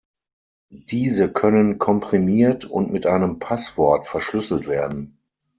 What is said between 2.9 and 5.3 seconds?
mit einem Passwort verschlüsselt werden.